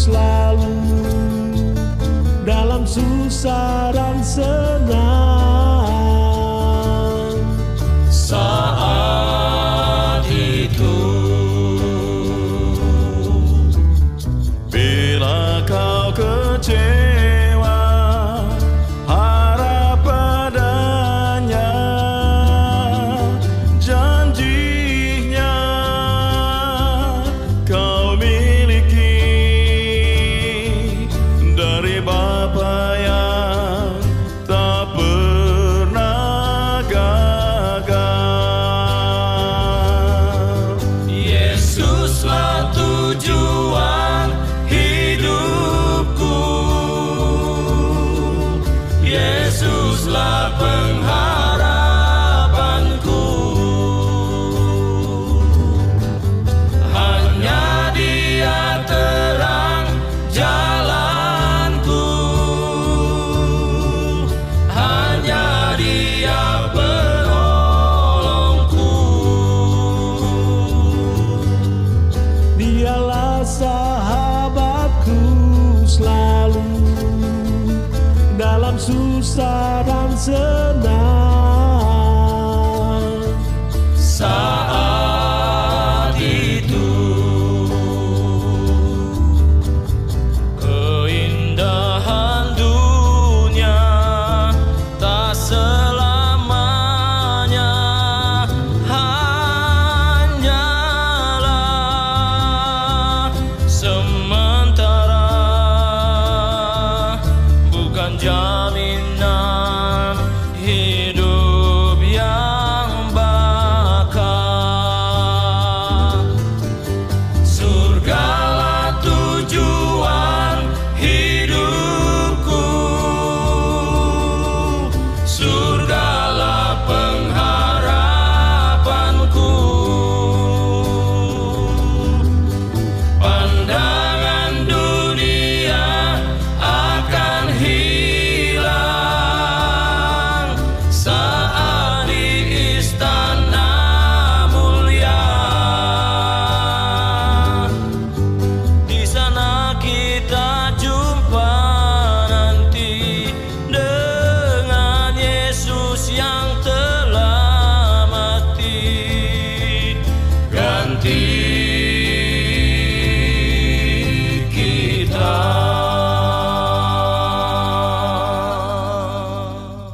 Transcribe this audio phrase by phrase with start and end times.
[0.00, 0.80] selalu
[2.48, 3.79] dalam susah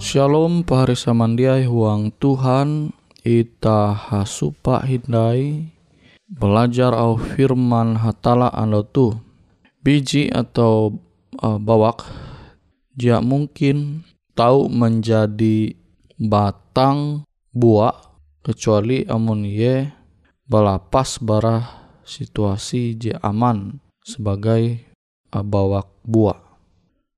[0.07, 2.95] Shalom pahari samandiai huang Tuhan
[3.27, 5.67] ita hasupa hindai
[6.31, 9.19] belajar au firman hatala ando tu.
[9.83, 10.95] Biji atau
[11.43, 12.07] uh, bawak
[12.95, 14.07] dia mungkin
[14.39, 15.75] tahu menjadi
[16.15, 18.15] batang buah
[18.47, 19.91] kecuali amun ye
[20.47, 21.67] balapas barah
[22.07, 24.87] situasi je aman sebagai
[25.35, 26.39] uh, bawak buah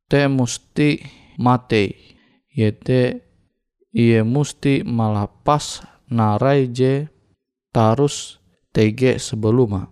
[0.08, 1.05] te musti
[1.37, 2.17] mate
[2.59, 3.23] yete
[3.95, 7.07] ia musti malapas narai je
[7.71, 8.43] tarus
[8.75, 9.87] tege sebelumnya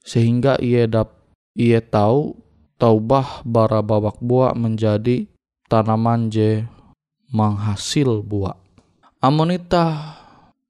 [0.00, 1.20] sehingga ia dap
[1.52, 2.32] ia tahu
[2.80, 5.28] taubah bara babak buah menjadi
[5.68, 6.64] tanaman je
[7.28, 8.56] menghasil buah.
[9.20, 10.16] Amonita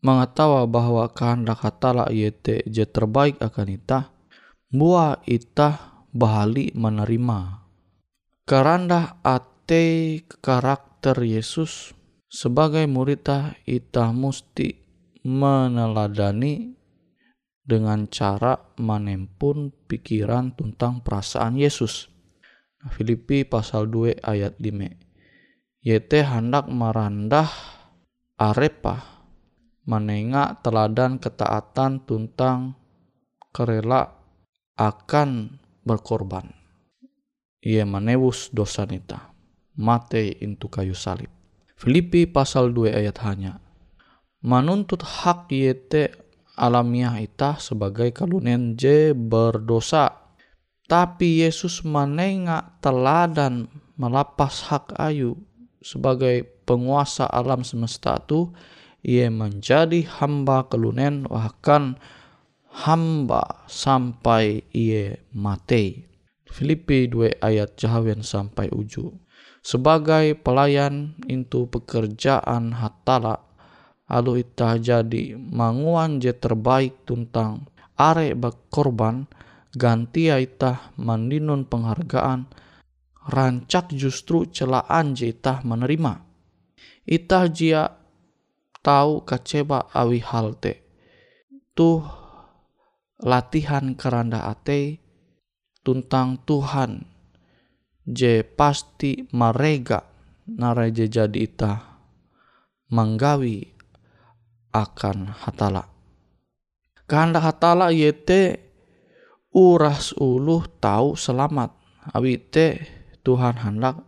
[0.00, 4.11] mengetawa bahwa kehendak hatala yete je terbaik akan ita,
[4.73, 7.62] buah ita bahali menerima.
[8.49, 10.25] Keranda ate
[10.98, 11.94] karakter Yesus
[12.26, 14.82] sebagai muridah ita musti
[15.22, 16.74] meneladani
[17.62, 22.10] dengan cara menempun pikiran tentang perasaan Yesus.
[22.82, 25.86] Nah, Filipi pasal 2 ayat 5.
[25.86, 27.46] Yete hendak merandah
[28.34, 29.22] arepa
[29.86, 32.74] menengak teladan ketaatan tentang
[33.54, 34.18] kerela
[34.74, 36.50] akan berkorban.
[37.62, 39.38] Ia menewus dosa nita.
[39.78, 41.30] Mate into kayu salib.
[41.78, 43.62] Filipi pasal 2 ayat hanya.
[44.42, 46.10] Menuntut hak yete
[46.58, 50.34] alamiah ita sebagai kalunen je berdosa.
[50.90, 55.38] Tapi Yesus menengah teladan melapas hak ayu
[55.78, 58.50] sebagai penguasa alam semesta itu
[59.06, 61.94] ia menjadi hamba kelunen bahkan
[62.72, 66.02] hamba sampai ia mati.
[66.48, 69.27] Filipi 2 ayat jahawen sampai uju.
[69.68, 73.48] Sebagai pelayan itu pekerjaan hatala
[74.08, 77.68] Lalu ita jadi manguan je terbaik tentang
[78.00, 78.32] are
[78.72, 79.28] korban
[79.76, 82.48] ganti ita mandinun penghargaan
[83.28, 86.24] rancak justru celaan je ita menerima.
[87.04, 87.92] Ita jia
[88.80, 90.88] tahu kaceba awi halte.
[91.76, 92.00] Tuh
[93.20, 95.04] latihan keranda ate
[95.84, 97.04] tentang Tuhan
[98.08, 100.08] je pasti marega
[100.49, 101.72] naraje jadi ita
[102.88, 103.69] manggawi
[104.72, 105.84] akan hatala.
[107.05, 108.60] Kehendak hatala yete
[109.52, 111.76] uras uluh tahu selamat.
[112.08, 112.88] Awite
[113.20, 114.00] Tuhan hendak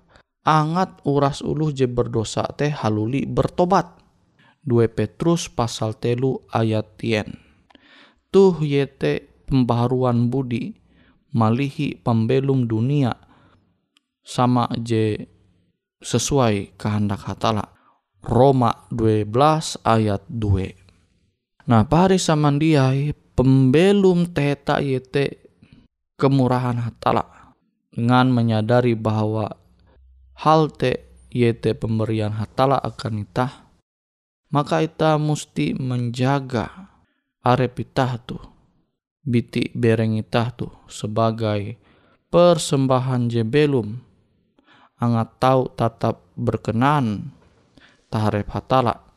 [0.45, 4.01] angat uras uluh je berdosa teh haluli bertobat.
[4.65, 7.41] 2 Petrus pasal telu ayat tien.
[8.29, 10.77] Tuh yete pembaharuan budi
[11.33, 13.17] malihi pembelum dunia
[14.31, 15.27] sama je
[15.99, 17.67] sesuai kehendak hatala.
[18.23, 19.27] Roma 12
[19.83, 21.67] ayat 2.
[21.67, 25.41] Nah, pari samandiai pembelum teta yete
[26.21, 27.57] kemurahan hatala
[27.91, 29.57] dengan menyadari bahwa
[30.37, 33.71] hal te yete pemberian hatala akan ita
[34.53, 36.91] maka ita mesti menjaga
[37.41, 38.37] arep ita tu
[39.25, 41.81] biti bereng ita tu sebagai
[42.29, 43.43] persembahan je
[45.01, 47.33] angat tahu tetap berkenan
[48.13, 49.09] taharep hatala.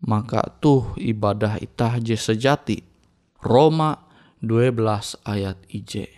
[0.00, 2.82] Maka tuh ibadah itah je sejati.
[3.40, 3.96] Roma
[4.44, 6.08] 12 ayat IJ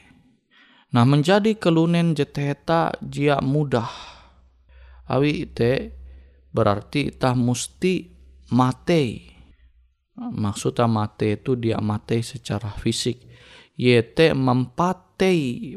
[0.92, 3.88] Nah menjadi kelunen jeteta jia mudah.
[5.08, 5.98] Awi ite
[6.52, 8.12] berarti itah musti
[8.52, 9.32] mate
[10.16, 13.24] maksudnya mate itu dia mate secara fisik.
[13.72, 15.74] Yete mempatei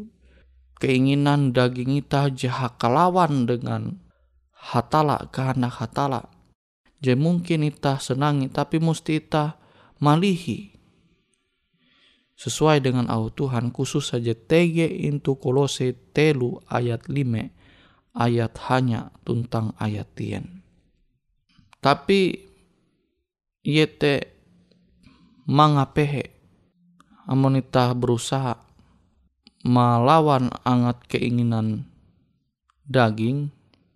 [0.82, 4.02] keinginan daging ita jahat kelawan dengan
[4.52, 6.36] hatala kehendak hatala
[7.06, 9.62] Je mungkin ita senangi tapi mesti ita
[10.02, 10.74] malihi.
[12.34, 17.54] Sesuai dengan au Tuhan khusus saja tege into kolose telu ayat lime
[18.18, 20.66] ayat hanya tentang ayat tien.
[21.78, 22.50] Tapi
[23.62, 24.34] yete
[25.46, 26.34] mangapehe
[27.30, 28.65] amonita berusaha
[29.66, 31.90] melawan angat keinginan
[32.86, 33.50] daging,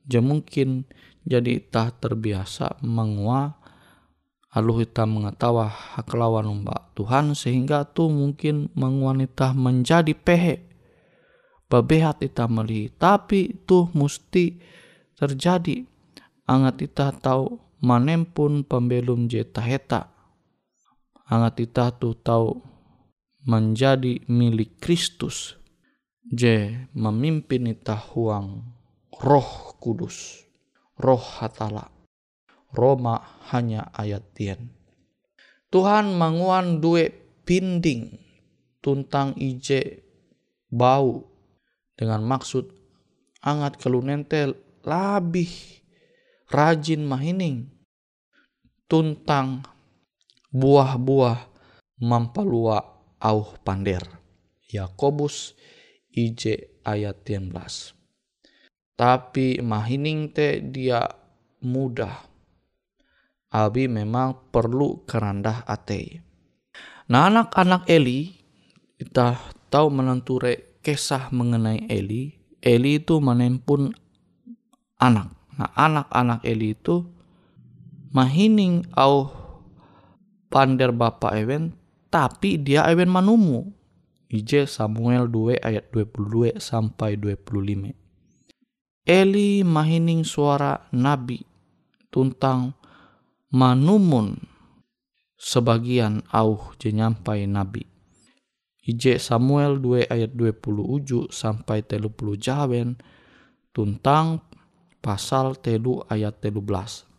[0.10, 0.90] je mungkin
[1.30, 3.54] jadi tah terbiasa mengua
[4.50, 10.66] alu kita mengetawa hak lawan mbak Tuhan sehingga tu mungkin menguanita menjadi pehe.
[11.70, 14.58] Babehat kita meli tapi tuh mesti
[15.14, 15.86] terjadi.
[16.50, 20.10] Angat kita tahu manempun pembelum jeta heta
[21.30, 22.58] angat kita tuh tahu
[23.46, 25.59] menjadi milik Kristus
[26.30, 28.62] je memimpin ita huang
[29.18, 30.46] roh kudus
[31.00, 31.90] roh hatala.
[32.70, 33.18] Roma
[33.50, 34.70] hanya ayat tien.
[35.74, 37.10] Tuhan manguan dua
[37.42, 38.14] pinding
[38.78, 40.06] tuntang ije
[40.70, 41.26] bau
[41.98, 42.70] dengan maksud
[43.42, 44.54] angat kelunente
[44.86, 45.50] labih
[46.54, 47.74] rajin mahining
[48.86, 49.66] tuntang
[50.54, 51.50] buah-buah
[52.06, 52.86] mampalua
[53.18, 54.06] au pander.
[54.70, 55.58] Yakobus
[56.13, 58.00] ije ayat 11
[59.00, 61.08] tapi mahining te dia
[61.63, 62.28] mudah.
[63.48, 66.20] Abi memang perlu kerendah ate.
[67.08, 68.36] Nah anak-anak Eli,
[69.00, 69.39] kita
[69.72, 72.36] tahu menenture kisah mengenai Eli.
[72.60, 73.96] Eli itu menempun
[75.00, 75.32] anak.
[75.56, 77.08] Nah anak-anak Eli itu
[78.12, 79.32] mahining au
[80.51, 81.72] pander bapak ewen
[82.12, 83.72] tapi dia ewen manumu.
[84.30, 87.98] Ije Samuel 2 ayat 22 sampai 25.
[89.10, 91.42] Eli mahining suara nabi
[92.14, 92.78] tuntang
[93.50, 94.38] manumun
[95.34, 97.90] sebagian auh jenyampai nabi.
[98.86, 103.02] Ije Samuel 2 ayat 20 uju sampai telu puluh jawen
[103.74, 104.46] tuntang
[105.02, 107.10] pasal telu ayat telu belas.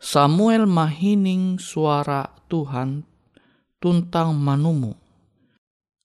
[0.00, 3.04] Samuel mahining suara Tuhan
[3.76, 5.01] tuntang manumu.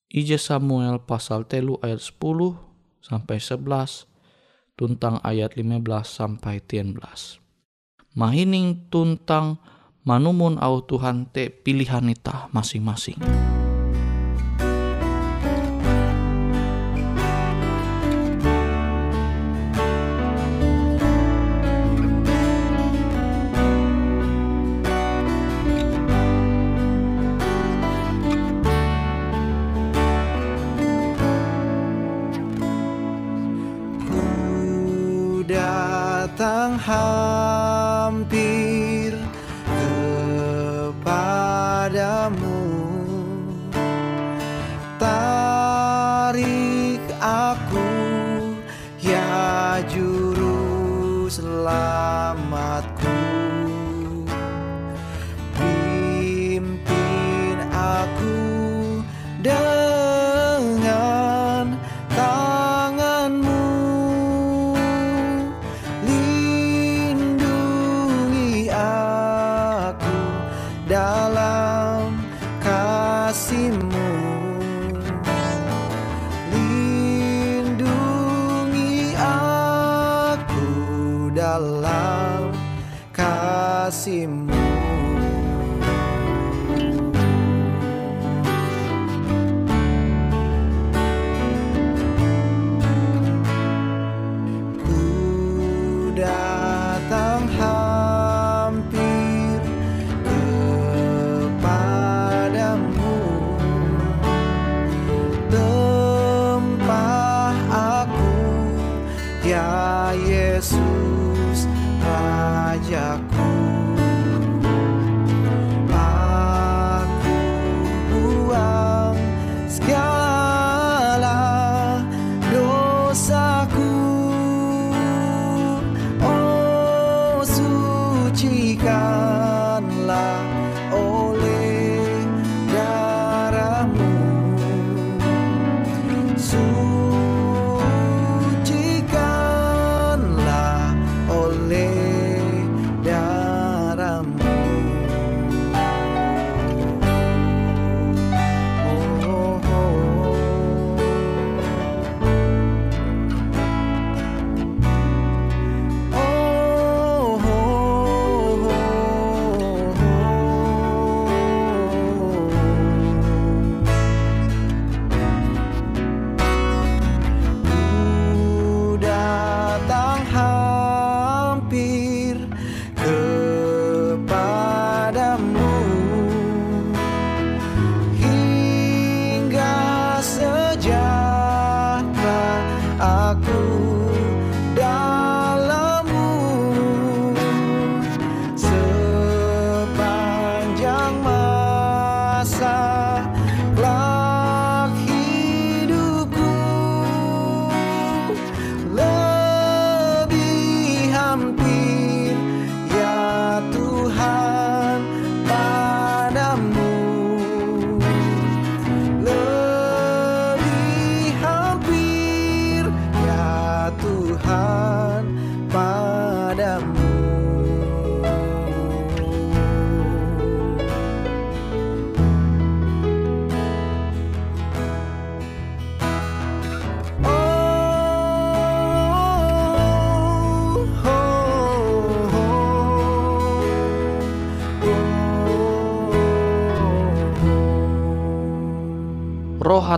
[0.07, 2.55] Ije Samuel pasal telu ayat 10
[3.03, 4.07] sampai 11
[4.79, 6.95] tuntang ayat 15 sampai 13.
[8.15, 9.59] Mahining tuntang
[10.07, 13.19] manumun au Tuhan te pilihan ita masing-masing.
[51.29, 51.63] Juru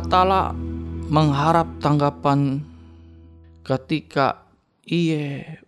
[0.10, 0.58] Hatala
[1.14, 2.66] mengharap tanggapan
[3.62, 4.42] ketika
[4.82, 5.62] ia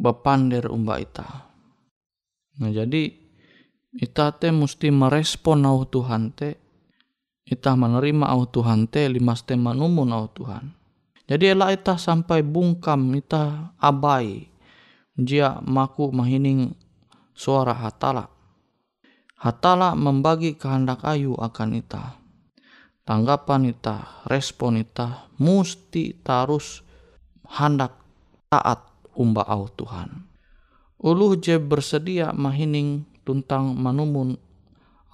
[0.00, 1.52] bepander umba ita.
[2.56, 3.12] Nah jadi
[3.92, 6.56] ita te mesti merespon au Tuhan te
[7.44, 10.72] ita menerima au Tuhan te limas te manumun au Tuhan.
[11.28, 14.48] Jadi elak ita sampai bungkam ita abai
[15.20, 16.72] jia maku mahining
[17.36, 18.32] suara hatala.
[19.36, 22.24] Hatala membagi kehendak ayu akan ita.
[23.06, 26.82] Tanggapan ita, respon ita, musti tarus
[27.46, 27.94] hendak
[28.50, 28.82] taat
[29.14, 30.26] umba au Tuhan.
[30.98, 34.34] Uluh je bersedia mahining tuntang manumun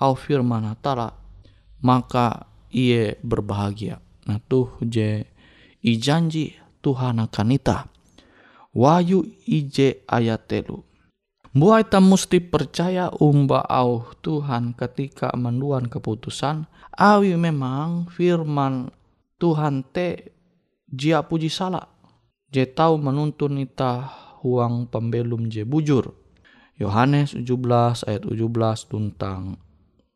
[0.00, 1.12] au firman hatala,
[1.84, 4.00] maka ia berbahagia.
[4.24, 5.28] Nah tuh je
[5.84, 7.92] ijanji Tuhan akan ita.
[8.72, 10.80] Wahyu ije ayat telu.
[11.52, 16.64] Buah ita musti percaya umba au Tuhan ketika menduan keputusan.
[16.96, 18.88] Awi memang firman
[19.36, 20.32] Tuhan te
[20.88, 21.84] jia puji salah.
[22.48, 24.00] Je tahu menuntun ita
[24.40, 26.16] huang pembelum je bujur.
[26.80, 29.60] Yohanes 17 ayat 17 tentang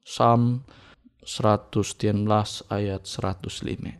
[0.08, 0.64] Psalm
[1.20, 2.16] 113
[2.72, 3.92] ayat 105.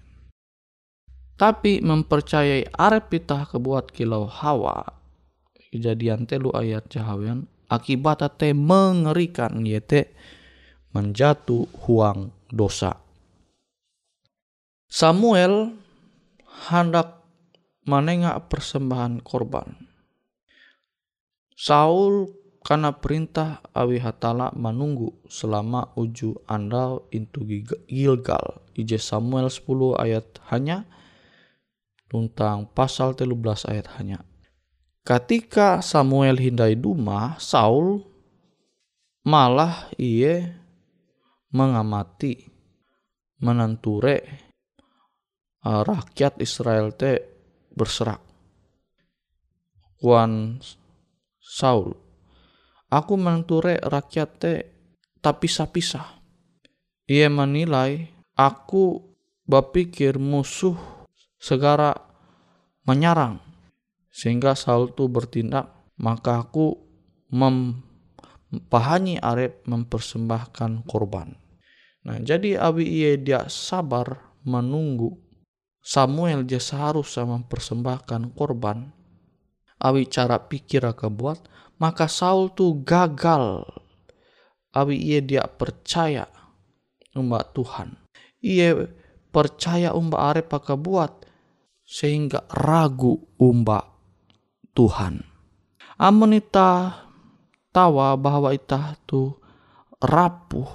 [1.37, 5.05] Tapi mempercayai arep pitah kebuat kilau hawa.
[5.71, 7.51] Kejadian telu ayat jahawian.
[7.67, 10.15] Akibat te mengerikan yete
[10.95, 13.03] menjatuh huang dosa.
[14.87, 15.75] Samuel
[16.71, 17.27] hendak
[17.85, 19.75] menengah persembahan korban.
[21.59, 22.31] Saul
[22.67, 27.47] karena perintah awi hatala menunggu selama uju andal intu
[27.87, 28.59] Gilgal.
[28.75, 30.83] Ije Samuel 10 ayat hanya
[32.11, 34.26] tentang pasal 13 ayat hanya.
[35.07, 38.03] Ketika Samuel hindai duma, Saul
[39.23, 40.59] malah ia
[41.55, 42.51] mengamati
[43.39, 44.27] menenture
[45.63, 47.23] uh, rakyat Israel te
[47.71, 48.19] berserak.
[50.03, 50.59] Wan
[51.39, 51.95] Saul,
[52.91, 54.55] aku menenture rakyat te
[55.23, 56.19] tapi pisah-pisah.
[57.07, 59.07] Ia menilai aku
[59.47, 60.75] berpikir musuh
[61.39, 61.95] segera
[62.83, 63.46] menyerang
[64.17, 66.73] sehingga Saul itu bertindak maka aku
[67.29, 71.37] mempahani Arep mempersembahkan korban.
[72.09, 75.21] Nah jadi abi ia dia sabar menunggu
[75.87, 78.91] Samuel dia seharusnya mempersembahkan korban.
[79.77, 81.39] Abi cara pikir akan buat
[81.77, 83.63] maka Saul tuh gagal.
[84.73, 86.25] Abi ia dia percaya
[87.15, 88.01] umat Tuhan.
[88.41, 88.89] Ia
[89.31, 91.13] percaya umba arep akan buat
[91.87, 93.96] sehingga ragu umba
[94.77, 95.25] Tuhan.
[95.97, 96.93] Amun ita
[97.73, 99.33] tawa bahwa ita tu
[100.05, 100.69] rapuh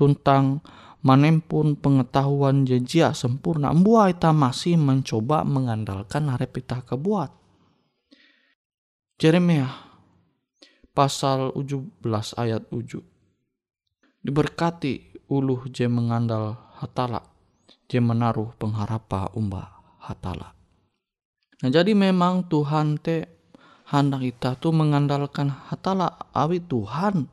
[0.00, 0.64] tentang
[1.04, 3.76] manempun pengetahuan jejia sempurna.
[3.76, 7.30] Mbua ita masih mencoba mengandalkan harap ita kebuat.
[9.20, 9.68] Jeremia
[10.96, 12.00] pasal 17
[12.40, 13.04] ayat 7.
[14.24, 17.20] Diberkati uluh je mengandal hatala,
[17.86, 20.55] je menaruh pengharapa umba hatala.
[21.64, 23.24] Nah jadi memang Tuhan te
[23.88, 27.32] hendak kita tuh mengandalkan hatala awi Tuhan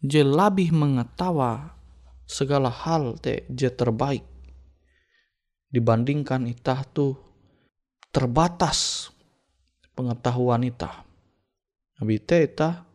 [0.00, 1.76] je lebih mengetawa
[2.24, 4.24] segala hal te je terbaik
[5.68, 7.16] dibandingkan kita tuh
[8.12, 9.08] terbatas
[9.92, 11.04] pengetahuan kita.
[12.00, 12.88] Nabi te ita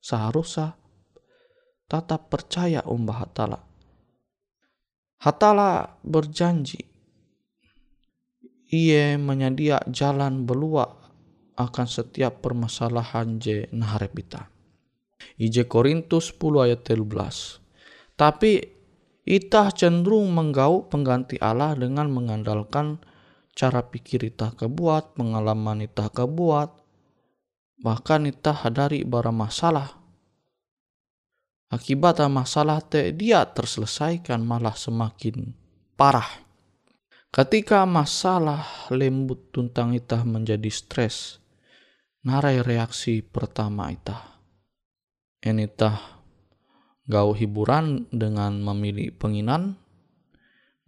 [0.00, 0.76] seharusnya
[1.88, 3.60] tetap percaya umbah hatala.
[5.20, 6.93] Hatala berjanji
[8.74, 10.90] ia menyedia jalan belua
[11.54, 14.50] akan setiap permasalahan je naharepita.
[15.38, 18.18] Ije Korintus 10 ayat 13.
[18.18, 18.52] Tapi
[19.22, 22.98] itah cenderung menggau pengganti Allah dengan mengandalkan
[23.54, 26.70] cara pikir itah kebuat, pengalaman itah kebuat,
[27.78, 30.02] bahkan itah hadari bara masalah.
[31.70, 35.54] Akibat masalah te dia terselesaikan malah semakin
[35.98, 36.43] parah.
[37.34, 38.62] Ketika masalah
[38.94, 41.42] lembut tuntang itah menjadi stres,
[42.22, 44.38] narai reaksi pertama itah.
[45.42, 46.22] Enitah
[47.10, 49.74] gau hiburan dengan memilih penginan,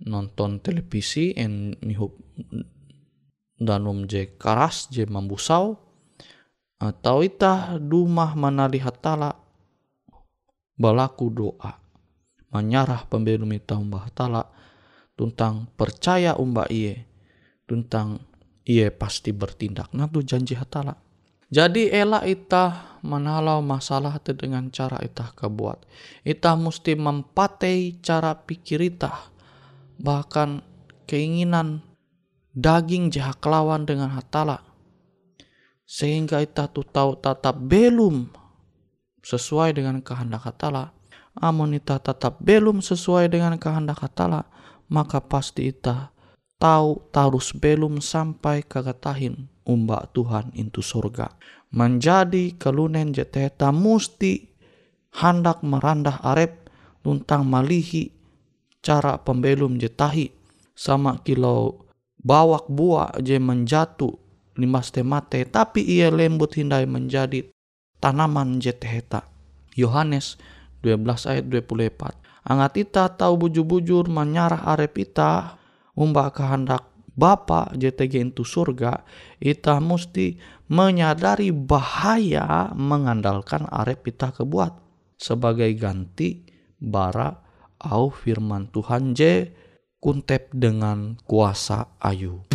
[0.06, 2.14] nonton televisi, en mihup
[3.58, 5.74] danum je karas je membusau,
[6.78, 9.34] atau itah dumah manali hatala
[10.78, 11.74] balaku doa,
[12.54, 14.46] menyarah pembelum itah umbah hatala,
[15.16, 17.08] tentang percaya umba iye
[17.66, 18.22] tentang
[18.62, 19.90] iye pasti bertindak.
[19.96, 20.94] Nah tu janji hatala.
[21.46, 25.86] Jadi elak ita menalau masalah itu dengan cara ita kebuat.
[26.26, 29.14] Ita mesti mempatei cara pikir ita
[29.96, 30.60] bahkan
[31.06, 31.80] keinginan
[32.52, 34.62] daging jahat lawan dengan hatala.
[35.86, 38.26] Sehingga ita tu tahu tetap belum
[39.22, 40.90] sesuai dengan kehendak hatala.
[41.38, 44.50] Amun ita tetap belum sesuai dengan kehendak hatala
[44.92, 46.10] maka pasti ita
[46.56, 51.34] tahu tarus belum sampai kagatahin umbak Tuhan itu surga
[51.74, 54.48] menjadi kelunen jeteta musti
[55.16, 56.70] hendak merandah arep
[57.02, 58.10] tuntang malihi
[58.82, 60.30] cara pembelum jetahi
[60.76, 61.86] sama kilau
[62.22, 64.14] bawak buah je menjatuh
[64.58, 67.46] limas temate tapi ia lembut hindai menjadi
[68.00, 69.28] tanaman jeteheta.
[69.76, 70.40] Yohanes
[70.80, 72.25] 12 ayat 24.
[72.46, 75.58] Angat ita tahu bujur-bujur menyarah arep ita
[75.98, 79.00] umba kehendak Bapa JTG itu surga,
[79.40, 80.36] ita mesti
[80.68, 84.76] menyadari bahaya mengandalkan arep ita kebuat
[85.16, 86.44] sebagai ganti
[86.76, 87.32] bara
[87.82, 89.48] au firman Tuhan je
[89.96, 92.45] kuntep dengan kuasa ayu.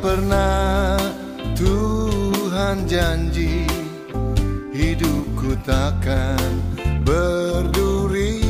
[0.00, 0.96] Pernah
[1.52, 3.68] Tuhan janji
[4.72, 6.56] Hidupku takkan
[7.04, 8.40] berduri.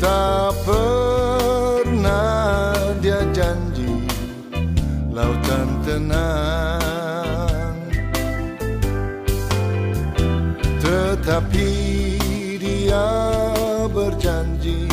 [0.00, 2.16] Tak pernah
[3.04, 4.08] dia janji
[5.12, 7.76] Lautan tenang.
[10.80, 11.70] Tetapi
[12.56, 13.12] dia
[13.92, 14.88] berjanji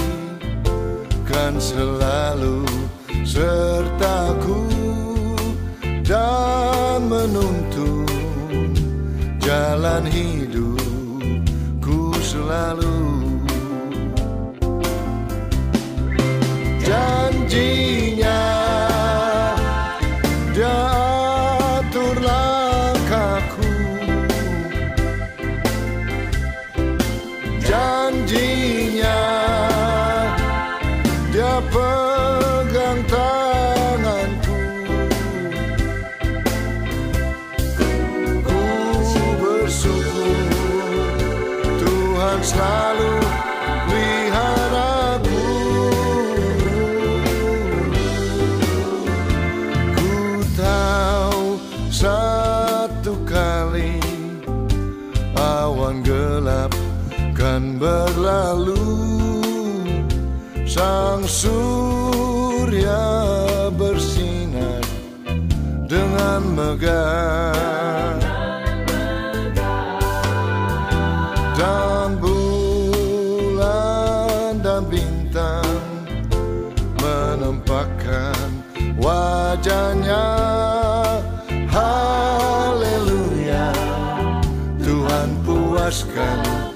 [1.24, 2.68] Kan selalu
[3.28, 4.47] sertaku
[6.08, 8.08] dan menuntun
[9.44, 11.60] jalan hidupku
[12.24, 12.97] selalu
[60.78, 63.02] Sang surya
[63.74, 64.86] bersinar
[65.90, 68.22] dengan megah.
[71.58, 73.42] Dan bulan
[74.62, 75.82] dan bintang
[77.02, 78.62] menampakkan
[79.02, 80.30] wajahnya.
[81.74, 82.94] Haleluya
[84.86, 86.67] Tuhan puaskan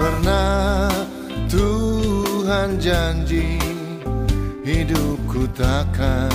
[0.00, 0.88] pernah
[1.52, 3.60] Tuhan janji
[4.64, 6.32] Hidupku takkan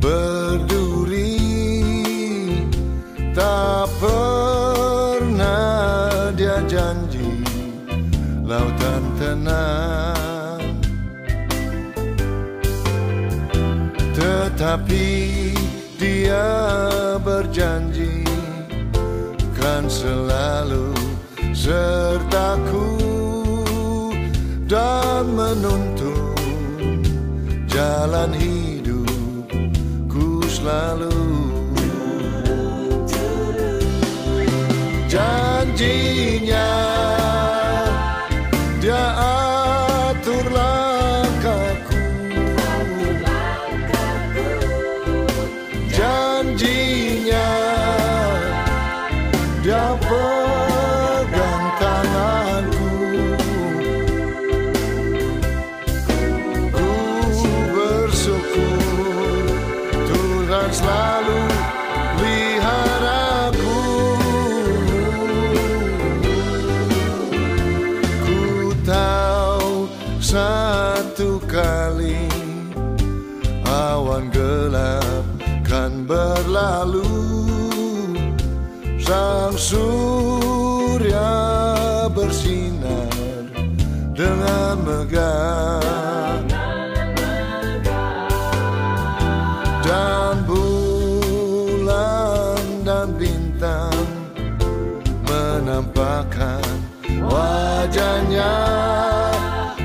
[0.00, 1.36] berduri.
[3.34, 4.33] Tak pernah
[21.64, 22.92] sertaku
[24.68, 27.00] dan menuntun
[27.64, 31.16] jalan hidupku selalu.
[35.08, 36.93] Janjinya
[89.84, 93.94] dan bulan dan bintang
[95.22, 96.66] menampakkan
[97.22, 98.58] wajahnya.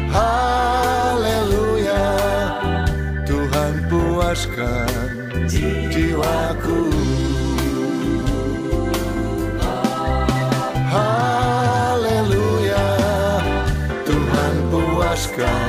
[0.10, 2.10] Haleluya
[3.30, 4.90] Tuhan puaskan
[5.46, 6.90] jiwaku
[15.40, 15.69] puaskan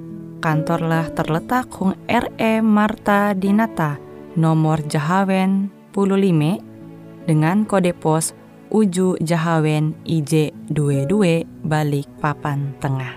[0.41, 4.01] kantorlah terletak Hung RE Marta Dinata,
[4.33, 8.33] nomor Jahawen 15 dengan kode pos
[8.73, 13.13] Uju Jahawen IJ22 balik papan tengah.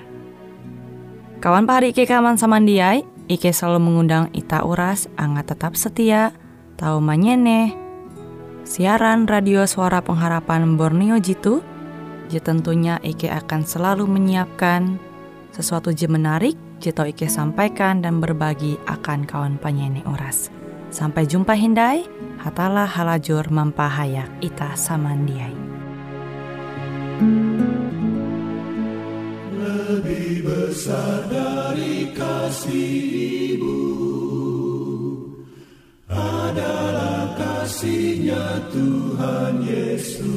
[1.40, 6.34] Kawan pahari Ike kaman samandiai, Ike selalu mengundang Ita Uras, angga tetap setia,
[6.76, 7.72] tahu manyene,
[8.68, 11.62] siaran radio suara pengharapan Borneo Jitu,
[12.28, 14.98] je tentunya Ike akan selalu menyiapkan
[15.54, 20.52] sesuatu je menarik, Jito Ike sampaikan dan berbagi akan kawan penyanyi Oras.
[20.92, 22.04] Sampai jumpa Hindai,
[22.44, 25.56] hatalah halajur mampahayak ita samandiai.
[29.56, 33.80] Lebih besar dari kasih ibu
[36.12, 40.28] adalah kasihnya Tuhan Yesus.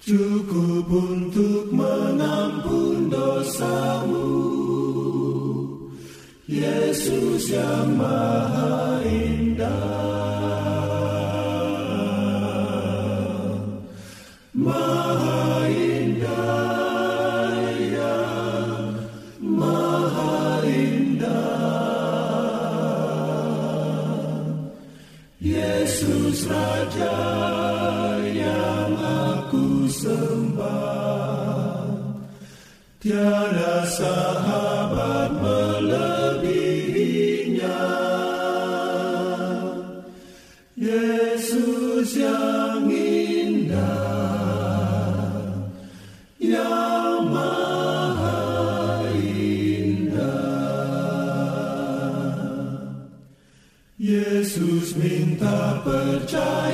[0.00, 2.89] Cukup untuk mengampun
[3.50, 4.30] dosamu.
[6.46, 10.19] Yesus yang maha indah.
[33.00, 36.52] Tiada sahabat melebihinya.
[40.76, 43.80] Yesus yang indah,
[46.36, 50.20] yang maha indah.
[53.96, 56.69] Yesus minta percaya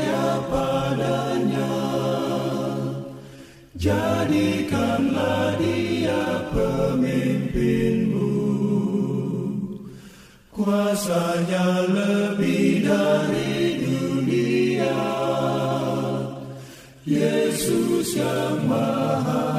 [10.76, 15.00] Kuasanya lebih dari dunia,
[17.00, 19.55] Yesus yang maha